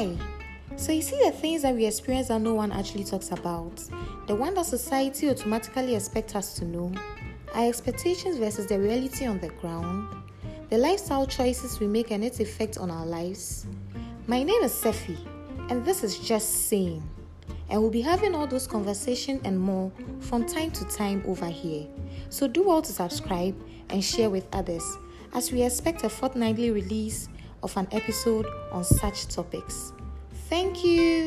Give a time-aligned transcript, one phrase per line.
[0.00, 0.16] Hi.
[0.76, 3.84] So, you see the things that we experience that no one actually talks about,
[4.28, 6.90] the one that society automatically expects us to know,
[7.52, 10.08] our expectations versus the reality on the ground,
[10.70, 13.66] the lifestyle choices we make and its effect on our lives.
[14.26, 15.18] My name is Sefi,
[15.68, 17.02] and this is Just Saying.
[17.68, 21.86] And we'll be having all those conversations and more from time to time over here.
[22.30, 23.54] So, do well to subscribe
[23.90, 24.96] and share with others
[25.34, 27.28] as we expect a fortnightly release
[27.62, 29.92] of an episode on such topics.
[30.48, 31.19] Thank you.